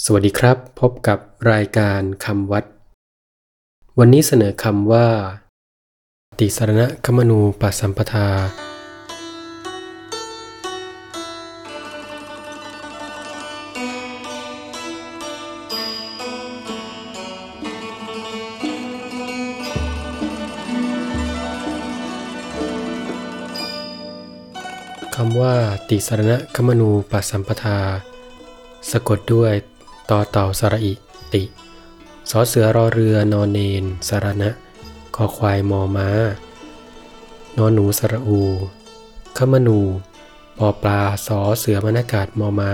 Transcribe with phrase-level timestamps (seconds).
[0.00, 1.18] สวัสดีครับ พบกับ
[1.52, 2.64] รายการคำวัด
[3.98, 5.06] วันนี้เสนอคำว่า
[6.38, 8.28] ติสรณะคมนูปสัมปทา
[25.16, 25.54] คำว่า
[25.88, 27.78] ติสรณะคมนูปสัมปทา
[28.90, 29.54] สะกดด้วย
[30.10, 30.92] ต่อเต่าสระอิ
[31.34, 31.42] ติ
[32.30, 34.50] สอเสือรอเรือนอนเนนสารณะ
[35.16, 36.08] คอควายมอม้า
[37.58, 38.40] นอนหนูสระอู
[39.38, 39.80] ขมนู
[40.58, 42.70] ปอปลาสอเสือมนากาศมอม้า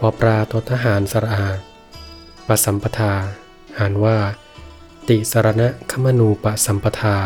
[0.00, 1.46] ปอปลาตัวทหารสระอา
[2.46, 3.12] ปสัมปทา
[3.78, 4.16] อ่านว่า
[5.08, 7.16] ติสรณะขมนูปะสัมปทา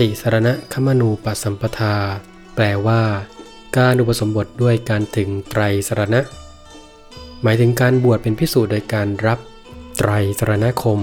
[0.00, 1.94] ติสรณะขมนูปะสัมปทา
[2.54, 3.02] แปลว่า
[3.76, 6.20] การอุปสมบทด้วยการถึงไตรสรณะ
[7.42, 9.38] หมายถึงการบวชเป็นพิสูจน์โดยการรับ
[9.96, 11.00] ไตรสรณคม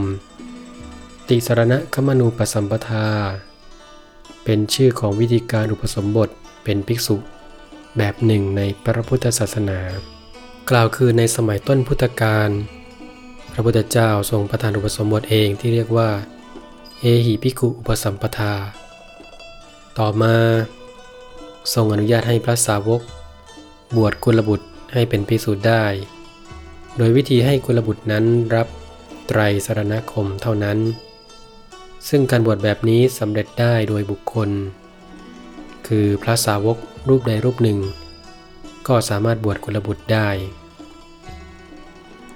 [1.30, 3.08] ติสรณะคมนูปสัมปทา
[4.44, 6.30] เป็นชื่อของวิธีการอุปสมบท
[6.64, 7.16] เป็นภิกษุ
[7.98, 9.80] แบบหนึ่งในพระพุทธศาสนา
[10.70, 12.50] กล่าวคือในสมัยต้นพุทธกาล
[13.54, 16.10] พระพุทธเจ้าทรงประทานอุปสมบทเองที่เรียกว่า
[17.00, 18.54] เอหิภิกขุอุปสัมปทา
[19.98, 20.36] ต่อมา
[21.74, 23.02] ทรงอนุญาตให้พระสาวก
[23.96, 25.84] บวชกุลบุตรให้เป็นภิกษุได้
[26.98, 28.68] โดยวิธีให้กุลบุตรนั้นรับ
[29.28, 30.78] ไตรสรณคมเท่านั้น
[32.10, 34.50] ซึ่งการบวชแบบนี้สำเร็จได้โดยบุคคล
[35.88, 36.78] คือพระสาวก
[37.10, 37.80] รูปใดรูปหนึ่ง
[38.88, 40.30] ก็สามารถบวชกุลบุตรได้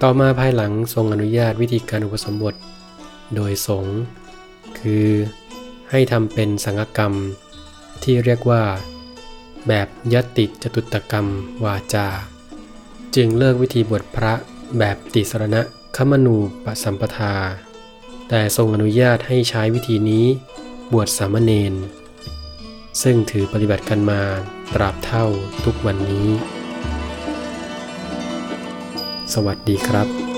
[0.02, 2.54] ต่อมาภายหลังทรงอนุญาตวิธีการอุปสมบท
[3.34, 3.98] โดยสงฆ์
[4.78, 5.06] คือ
[5.90, 7.12] ให้ทำเป็นสังฆกรรม
[8.02, 8.62] ที่เรียกว่า
[9.68, 11.26] แบบยติจตุตกรรม
[11.64, 12.08] วาจา
[13.16, 14.34] จึงเลิกวิธีบวชพระ
[14.78, 15.60] แบบติสรณะ
[15.96, 17.34] ขมนูปสัมปทา
[18.28, 20.26] แต่ทรงอนุญาตให้ใช้วิธีนี้
[20.92, 21.74] บวชสามเณร
[23.02, 24.22] ซึ่งถือปฏิบัติกันมา
[24.74, 25.26] ตราบเท่า
[25.64, 26.28] ทุกวันนี้
[29.34, 30.29] สวัสดีครับ